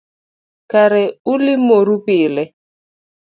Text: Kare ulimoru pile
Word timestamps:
Kare 0.73 1.01
ulimoru 1.33 1.95
pile 2.09 2.43